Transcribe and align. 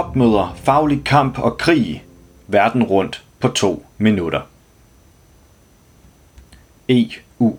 Topmøder, 0.00 0.54
faglig 0.56 1.04
kamp 1.04 1.38
og 1.38 1.58
krig. 1.58 2.04
Verden 2.46 2.82
rundt 2.82 3.24
på 3.40 3.48
to 3.48 3.86
minutter. 3.98 4.40
EU 6.88 7.58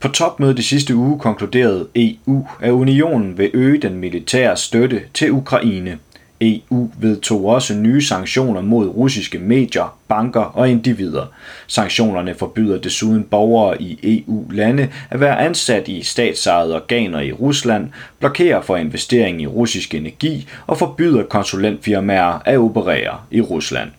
På 0.00 0.08
topmødet 0.08 0.58
i 0.58 0.62
sidste 0.62 0.94
uge 0.96 1.18
konkluderede 1.18 1.88
EU, 1.96 2.46
at 2.60 2.70
unionen 2.70 3.38
vil 3.38 3.50
øge 3.54 3.78
den 3.78 3.94
militære 3.94 4.56
støtte 4.56 5.02
til 5.14 5.32
Ukraine. 5.32 5.98
EU 6.44 6.90
vedtog 6.98 7.46
også 7.46 7.74
nye 7.74 8.02
sanktioner 8.02 8.60
mod 8.60 8.88
russiske 8.88 9.38
medier, 9.38 9.98
banker 10.08 10.40
og 10.40 10.70
individer. 10.70 11.26
Sanktionerne 11.66 12.34
forbyder 12.34 12.78
desuden 12.78 13.22
borgere 13.22 13.82
i 13.82 13.98
EU-lande 14.02 14.88
at 15.10 15.20
være 15.20 15.40
ansat 15.40 15.88
i 15.88 16.02
statsejede 16.02 16.74
organer 16.74 17.20
i 17.20 17.32
Rusland, 17.32 17.88
blokerer 18.18 18.62
for 18.62 18.76
investering 18.76 19.42
i 19.42 19.46
russisk 19.46 19.94
energi 19.94 20.48
og 20.66 20.78
forbyder 20.78 21.22
konsulentfirmaer 21.22 22.42
at 22.44 22.58
operere 22.58 23.18
i 23.30 23.40
Rusland. 23.40 23.90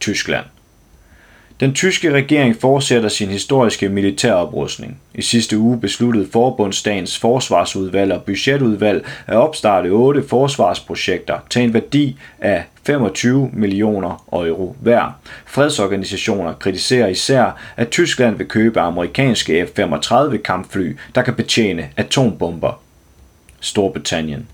Tyskland 0.00 0.53
den 1.60 1.74
tyske 1.74 2.12
regering 2.12 2.56
fortsætter 2.60 3.08
sin 3.08 3.28
historiske 3.28 3.88
militæroprustning. 3.88 5.00
I 5.14 5.22
sidste 5.22 5.58
uge 5.58 5.80
besluttede 5.80 6.28
Forbundsdagens 6.32 7.18
forsvarsudvalg 7.18 8.12
og 8.12 8.22
budgetudvalg 8.22 9.06
at 9.26 9.36
opstarte 9.36 9.88
otte 9.88 10.24
forsvarsprojekter 10.28 11.38
til 11.50 11.62
en 11.62 11.74
værdi 11.74 12.16
af 12.38 12.64
25 12.86 13.50
millioner 13.52 14.24
euro 14.32 14.76
hver. 14.80 15.20
Fredsorganisationer 15.46 16.52
kritiserer 16.52 17.08
især, 17.08 17.60
at 17.76 17.90
Tyskland 17.90 18.36
vil 18.36 18.48
købe 18.48 18.80
amerikanske 18.80 19.66
F-35 19.66 20.36
kampfly, 20.36 20.96
der 21.14 21.22
kan 21.22 21.34
betjene 21.34 21.88
atombomber. 21.96 22.80
Storbritannien. 23.60 24.48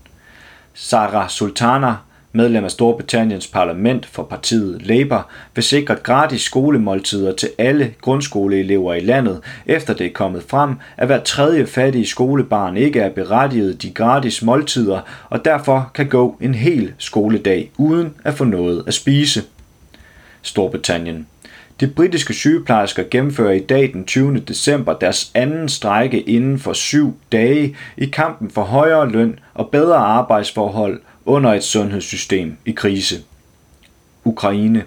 Sarah 0.73 1.29
Sultana, 1.29 1.95
medlem 2.33 2.63
af 2.63 2.71
Storbritanniens 2.71 3.47
parlament 3.47 4.05
for 4.05 4.23
partiet 4.23 4.81
Labour, 4.81 5.27
vil 5.55 5.63
sikre 5.63 5.95
gratis 5.95 6.41
skolemåltider 6.41 7.35
til 7.35 7.49
alle 7.57 7.93
grundskoleelever 8.01 8.93
i 8.93 8.99
landet, 8.99 9.41
efter 9.65 9.93
det 9.93 10.05
er 10.05 10.13
kommet 10.13 10.43
frem, 10.47 10.75
at 10.97 11.07
hver 11.07 11.19
tredje 11.19 11.65
fattige 11.65 12.07
skolebarn 12.07 12.77
ikke 12.77 12.99
er 12.99 13.09
berettiget 13.09 13.81
de 13.81 13.91
gratis 13.91 14.41
måltider, 14.41 15.01
og 15.29 15.45
derfor 15.45 15.91
kan 15.93 16.09
gå 16.09 16.37
en 16.41 16.55
hel 16.55 16.93
skoledag 16.97 17.71
uden 17.77 18.13
at 18.23 18.33
få 18.33 18.43
noget 18.43 18.83
at 18.87 18.93
spise. 18.93 19.43
Storbritannien. 20.41 21.27
De 21.79 21.87
britiske 21.87 22.33
sygeplejersker 22.33 23.03
gennemfører 23.11 23.51
i 23.51 23.59
dag 23.59 23.89
den 23.93 24.05
20. 24.05 24.39
december 24.39 24.93
deres 24.93 25.31
anden 25.33 25.69
strejke 25.69 26.21
inden 26.21 26.59
for 26.59 26.73
syv 26.73 27.17
dage 27.31 27.75
i 27.97 28.05
kampen 28.05 28.49
for 28.49 28.61
højere 28.61 29.09
løn 29.09 29.39
og 29.53 29.69
bedre 29.69 29.97
arbejdsforhold 29.97 31.01
under 31.25 31.53
et 31.53 31.63
sundhedssystem 31.63 32.57
i 32.65 32.71
krise. 32.71 33.15
Ukraine. 34.23 34.83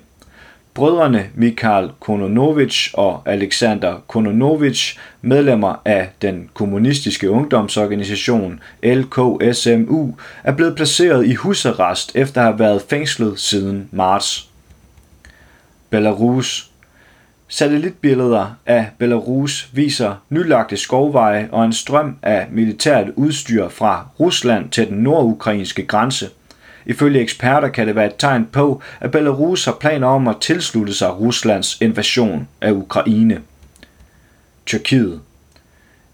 Brødrene 0.75 1.27
Mikhail 1.35 1.91
Kononovich 2.01 2.91
og 2.95 3.23
Alexander 3.27 4.05
Kononovich, 4.09 4.99
medlemmer 5.23 5.83
af 5.85 6.11
den 6.23 6.51
kommunistiske 6.55 7.31
ungdomsorganisation 7.31 8.61
LKSMU, 8.83 10.15
er 10.45 10.53
blevet 10.53 10.77
placeret 10.77 11.27
i 11.27 11.35
husarrest 11.35 12.13
efter 12.15 12.41
at 12.41 12.47
have 12.47 12.59
været 12.59 12.83
fængslet 12.89 13.41
siden 13.41 13.89
marts. 13.93 14.48
Belarus 15.91 16.71
Satellitbilleder 17.55 18.55
af 18.67 18.91
Belarus 18.99 19.69
viser 19.73 20.15
nylagte 20.31 20.77
skovveje 20.77 21.49
og 21.53 21.65
en 21.65 21.73
strøm 21.73 22.17
af 22.23 22.47
militært 22.51 23.07
udstyr 23.17 23.69
fra 23.69 24.07
Rusland 24.21 24.71
til 24.71 24.89
den 24.89 24.99
nordukrainske 24.99 25.87
grænse. 25.87 26.29
Ifølge 26.87 27.20
eksperter 27.20 27.69
kan 27.69 27.87
det 27.87 27.97
være 27.97 28.07
et 28.07 28.14
tegn 28.19 28.48
på, 28.53 28.83
at 29.01 29.11
Belarus 29.11 29.64
har 29.64 29.73
planer 29.73 30.07
om 30.07 30.29
at 30.29 30.37
tilslutte 30.41 30.95
sig 30.95 31.20
Ruslands 31.20 31.81
invasion 31.81 32.48
af 32.61 32.73
Ukraine. 32.73 33.41
Tyrkiet 34.67 35.20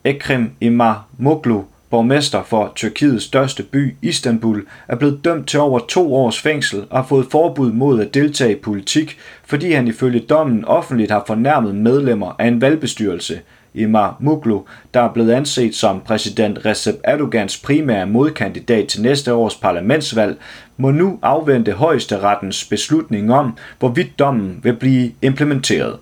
Ekrem 0.05 0.51
Imamoglu 0.61 1.63
borgmester 1.91 2.43
for 2.43 2.73
Tyrkiets 2.77 3.25
største 3.25 3.63
by, 3.63 3.97
Istanbul, 4.03 4.67
er 4.89 4.97
blevet 4.97 5.25
dømt 5.25 5.49
til 5.49 5.61
over 5.61 5.79
to 5.89 6.15
års 6.15 6.41
fængsel 6.41 6.85
og 6.91 6.99
har 6.99 7.07
fået 7.07 7.27
forbud 7.31 7.73
mod 7.73 8.01
at 8.01 8.15
deltage 8.15 8.53
i 8.53 8.61
politik, 8.61 9.19
fordi 9.45 9.73
han 9.73 9.89
ifølge 9.89 10.21
dommen 10.21 10.65
offentligt 10.65 11.11
har 11.11 11.25
fornærmet 11.27 11.75
medlemmer 11.75 12.37
af 12.39 12.49
en 12.49 12.61
valgbestyrelse. 12.61 13.41
Imar 13.75 14.17
Muglu, 14.21 14.63
der 14.95 15.01
er 15.01 15.13
blevet 15.13 15.33
anset 15.33 15.75
som 15.75 16.01
præsident 16.01 16.67
Recep 16.67 16.97
Erdogans 17.05 17.59
primære 17.59 18.07
modkandidat 18.07 18.89
til 18.89 19.03
næste 19.03 19.35
års 19.35 19.57
parlamentsvalg, 19.57 20.37
må 20.77 20.91
nu 20.91 21.19
afvente 21.23 21.73
højesterettens 21.73 22.65
beslutning 22.65 23.33
om, 23.33 23.57
hvorvidt 23.79 24.19
dommen 24.19 24.61
vil 24.63 24.77
blive 24.77 25.13
implementeret. 25.23 25.97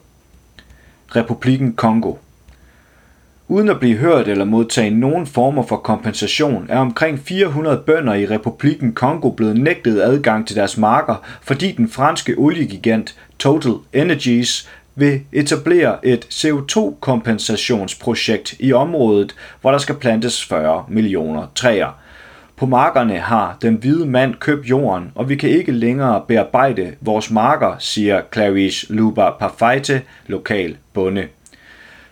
Republikken 1.16 1.72
Kongo 1.72 2.14
Uden 3.50 3.68
at 3.68 3.80
blive 3.80 3.96
hørt 3.96 4.28
eller 4.28 4.44
modtage 4.44 4.90
nogen 4.90 5.26
former 5.26 5.62
for 5.62 5.76
kompensation, 5.76 6.66
er 6.68 6.78
omkring 6.78 7.18
400 7.18 7.82
bønder 7.86 8.14
i 8.14 8.26
Republikken 8.26 8.92
Kongo 8.92 9.30
blevet 9.30 9.60
nægtet 9.60 10.00
adgang 10.00 10.46
til 10.46 10.56
deres 10.56 10.76
marker, 10.76 11.14
fordi 11.42 11.72
den 11.72 11.88
franske 11.88 12.34
oliegigant 12.38 13.16
Total 13.38 13.72
Energies 13.92 14.68
vil 14.94 15.20
etablere 15.32 16.06
et 16.06 16.24
CO2-kompensationsprojekt 16.24 18.54
i 18.60 18.72
området, 18.72 19.34
hvor 19.60 19.70
der 19.70 19.78
skal 19.78 19.94
plantes 19.94 20.44
40 20.44 20.84
millioner 20.88 21.46
træer. 21.54 21.98
På 22.56 22.66
markerne 22.66 23.18
har 23.18 23.56
den 23.62 23.74
hvide 23.74 24.06
mand 24.06 24.34
købt 24.34 24.66
jorden, 24.66 25.12
og 25.14 25.28
vi 25.28 25.36
kan 25.36 25.50
ikke 25.50 25.72
længere 25.72 26.24
bearbejde 26.28 26.94
vores 27.00 27.30
marker, 27.30 27.76
siger 27.78 28.20
Clarice 28.32 28.92
Luba 28.92 29.30
Parfeite, 29.30 30.02
lokal 30.26 30.76
bonde. 30.92 31.24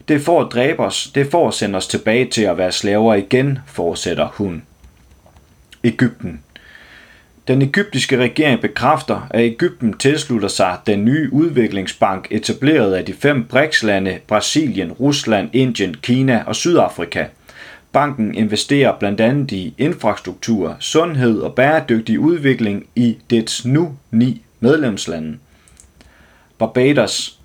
Det 0.09 0.21
får 0.21 0.41
at 0.45 0.53
dræbe 0.53 0.83
os, 0.83 1.11
det 1.15 1.31
får 1.31 1.49
at 1.49 1.55
sende 1.55 1.77
os 1.77 1.87
tilbage 1.87 2.31
til 2.31 2.43
at 2.43 2.59
være 2.59 2.73
slaver 2.73 3.15
igen, 3.15 3.59
fortsætter 3.67 4.29
hun. 4.33 4.63
Ægypten. 5.85 6.41
Den 7.49 7.63
egyptiske 7.63 8.17
regering 8.17 8.61
bekræfter, 8.61 9.27
at 9.31 9.41
Ægypten 9.41 9.93
tilslutter 9.93 10.49
sig 10.49 10.79
den 10.87 11.05
nye 11.05 11.33
udviklingsbank 11.33 12.29
etableret 12.31 12.95
af 12.95 13.05
de 13.05 13.13
fem 13.13 13.45
BRICS-lande 13.45 14.19
Brasilien, 14.27 14.93
Rusland, 14.93 15.51
Indien, 15.53 15.95
Kina 15.95 16.43
og 16.47 16.57
Sydafrika. 16.57 17.25
Banken 17.93 18.35
investerer 18.35 18.99
blandt 18.99 19.21
andet 19.21 19.53
i 19.53 19.75
infrastruktur, 19.79 20.77
sundhed 20.81 21.41
og 21.41 21.55
bæredygtig 21.55 22.21
udvikling 22.21 22.87
i 22.97 23.17
dets 23.31 23.65
nu 23.65 23.97
ni 24.11 24.43
medlemslande. 24.61 25.39
Barbados 26.59 27.36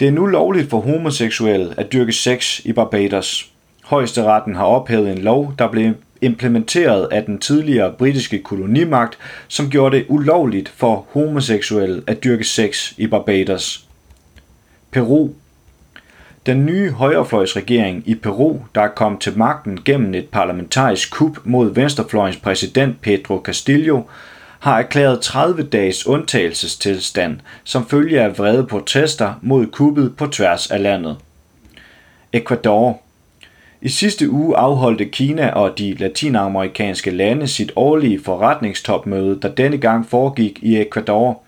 det 0.00 0.08
er 0.08 0.12
nu 0.12 0.26
lovligt 0.26 0.70
for 0.70 0.80
homoseksuelle 0.80 1.74
at 1.76 1.92
dyrke 1.92 2.12
sex 2.12 2.60
i 2.64 2.72
Barbados. 2.72 3.50
Højesteretten 3.84 4.54
har 4.54 4.64
ophævet 4.64 5.12
en 5.12 5.18
lov, 5.18 5.54
der 5.58 5.68
blev 5.68 5.94
implementeret 6.20 7.08
af 7.12 7.24
den 7.24 7.38
tidligere 7.38 7.92
britiske 7.92 8.38
kolonimagt, 8.38 9.18
som 9.48 9.70
gjorde 9.70 9.96
det 9.96 10.06
ulovligt 10.08 10.68
for 10.68 11.06
homoseksuelle 11.10 12.02
at 12.06 12.24
dyrke 12.24 12.44
sex 12.44 12.92
i 12.96 13.06
Barbados. 13.06 13.84
Peru 14.90 15.30
den 16.48 16.66
nye 16.66 16.90
højrefløjsregering 16.90 18.02
i 18.06 18.14
Peru, 18.14 18.58
der 18.74 18.80
er 18.80 18.88
kommet 18.88 19.20
til 19.20 19.38
magten 19.38 19.78
gennem 19.84 20.14
et 20.14 20.28
parlamentarisk 20.28 21.10
kup 21.10 21.38
mod 21.44 21.74
venstrefløjens 21.74 22.36
præsident 22.36 23.00
Pedro 23.00 23.40
Castillo, 23.44 24.02
har 24.58 24.78
erklæret 24.78 25.20
30 25.20 25.62
dages 25.62 26.06
undtagelsestilstand 26.06 27.40
som 27.64 27.86
følge 27.88 28.20
af 28.20 28.38
vrede 28.38 28.66
protester 28.66 29.34
mod 29.42 29.66
kuppet 29.66 30.16
på 30.16 30.26
tværs 30.26 30.70
af 30.70 30.82
landet. 30.82 31.16
Ecuador 32.32 33.00
i 33.80 33.88
sidste 33.88 34.30
uge 34.30 34.56
afholdte 34.56 35.04
Kina 35.04 35.50
og 35.50 35.78
de 35.78 35.94
latinamerikanske 35.94 37.10
lande 37.10 37.48
sit 37.48 37.72
årlige 37.76 38.20
forretningstopmøde, 38.24 39.38
der 39.42 39.48
denne 39.48 39.78
gang 39.78 40.06
foregik 40.08 40.58
i 40.62 40.80
Ecuador. 40.80 41.42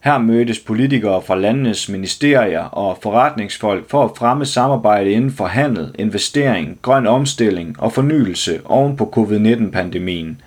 Her 0.00 0.18
mødtes 0.18 0.58
politikere 0.58 1.22
fra 1.22 1.34
landenes 1.34 1.88
ministerier 1.88 2.62
og 2.62 2.98
forretningsfolk 3.02 3.90
for 3.90 4.04
at 4.04 4.10
fremme 4.18 4.46
samarbejde 4.46 5.10
inden 5.10 5.32
for 5.32 5.46
handel, 5.46 5.94
investering, 5.98 6.78
grøn 6.82 7.06
omstilling 7.06 7.80
og 7.80 7.92
fornyelse 7.92 8.60
oven 8.64 8.96
på 8.96 9.12
covid-19-pandemien. 9.16 10.40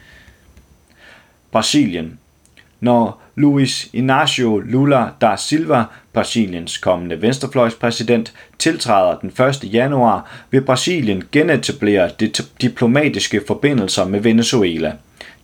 Brasilien. 1.58 2.20
Når 2.80 3.22
Luis 3.36 3.90
Inácio 3.94 4.60
Lula 4.60 5.08
da 5.22 5.36
Silva, 5.38 5.84
Brasiliens 6.14 6.78
kommende 6.78 7.22
venstrefløjspræsident, 7.22 8.34
tiltræder 8.60 9.20
den 9.20 9.30
1. 9.30 9.74
januar, 9.74 10.46
vil 10.52 10.62
Brasilien 10.62 11.24
genetablere 11.32 12.10
de 12.20 12.32
diplomatiske 12.62 13.42
forbindelser 13.48 14.06
med 14.06 14.20
Venezuela. 14.20 14.94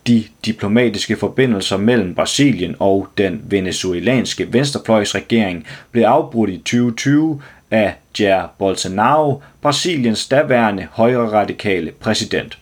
De 0.07 0.23
diplomatiske 0.45 1.17
forbindelser 1.17 1.77
mellem 1.77 2.15
Brasilien 2.15 2.75
og 2.79 3.07
den 3.17 3.41
venezuelanske 3.43 4.53
venstrefløjsregering 4.53 5.67
blev 5.91 6.03
afbrudt 6.03 6.49
i 6.49 6.57
2020 6.57 7.41
af 7.71 7.95
Jair 8.19 8.47
Bolsonaro, 8.59 9.41
Brasiliens 9.61 10.27
daværende 10.27 10.87
højre 10.91 11.31
radikale 11.31 11.91
præsident. 11.91 12.57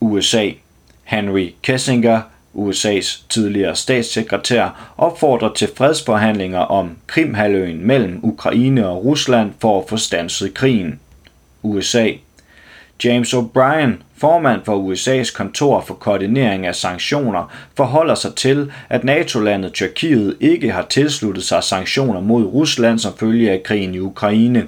USA 0.00 0.50
Henry 1.12 1.54
Kissinger, 1.62 2.20
USA's 2.54 3.24
tidligere 3.28 3.76
statssekretær, 3.76 4.92
opfordrer 4.98 5.52
til 5.52 5.68
fredsforhandlinger 5.76 6.58
om 6.58 6.96
Krimhaløen 7.06 7.86
mellem 7.86 8.20
Ukraine 8.22 8.86
og 8.88 9.04
Rusland 9.04 9.52
for 9.60 9.80
at 9.80 9.88
få 9.88 9.96
stanset 9.96 10.54
krigen. 10.54 11.00
USA. 11.62 12.08
James 13.04 13.34
O'Brien, 13.34 13.90
formand 14.16 14.60
for 14.64 14.92
USA's 14.92 15.36
kontor 15.36 15.80
for 15.80 15.94
koordinering 15.94 16.66
af 16.66 16.74
sanktioner, 16.74 17.52
forholder 17.76 18.14
sig 18.14 18.34
til, 18.34 18.72
at 18.88 19.04
NATO-landet 19.04 19.72
Tyrkiet 19.72 20.36
ikke 20.40 20.72
har 20.72 20.86
tilsluttet 20.90 21.44
sig 21.44 21.64
sanktioner 21.64 22.20
mod 22.20 22.44
Rusland 22.44 22.98
som 22.98 23.16
følge 23.16 23.50
af 23.50 23.62
krigen 23.62 23.94
i 23.94 23.98
Ukraine. 23.98 24.66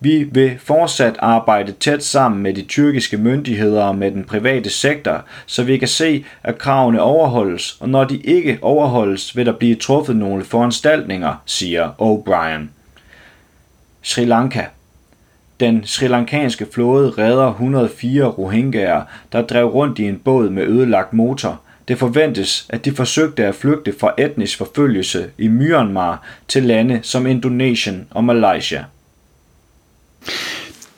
Vi 0.00 0.22
vil 0.22 0.58
fortsat 0.58 1.16
arbejde 1.18 1.72
tæt 1.72 2.04
sammen 2.04 2.42
med 2.42 2.54
de 2.54 2.62
tyrkiske 2.62 3.16
myndigheder 3.16 3.82
og 3.82 3.96
med 3.96 4.10
den 4.10 4.24
private 4.24 4.70
sektor, 4.70 5.24
så 5.46 5.62
vi 5.62 5.78
kan 5.78 5.88
se, 5.88 6.24
at 6.42 6.58
kravene 6.58 7.02
overholdes, 7.02 7.76
og 7.80 7.88
når 7.88 8.04
de 8.04 8.16
ikke 8.16 8.58
overholdes, 8.62 9.36
vil 9.36 9.46
der 9.46 9.52
blive 9.52 9.74
truffet 9.74 10.16
nogle 10.16 10.44
foranstaltninger, 10.44 11.42
siger 11.46 11.90
O'Brien. 12.00 12.68
Sri 14.02 14.24
Lanka 14.24 14.64
den 15.60 15.86
sri 15.86 16.08
lankanske 16.08 16.66
flåde 16.72 17.10
redder 17.10 17.48
104 17.48 18.24
rohingyaer, 18.24 19.02
der 19.32 19.42
drev 19.42 19.66
rundt 19.66 19.98
i 19.98 20.08
en 20.08 20.18
båd 20.18 20.50
med 20.50 20.62
ødelagt 20.62 21.12
motor. 21.12 21.60
Det 21.88 21.98
forventes, 21.98 22.66
at 22.68 22.84
de 22.84 22.92
forsøgte 22.92 23.44
at 23.44 23.54
flygte 23.54 23.94
fra 24.00 24.14
etnisk 24.18 24.58
forfølgelse 24.58 25.30
i 25.38 25.48
Myanmar 25.48 26.22
til 26.48 26.62
lande 26.62 27.00
som 27.02 27.26
Indonesien 27.26 28.06
og 28.10 28.24
Malaysia. 28.24 28.84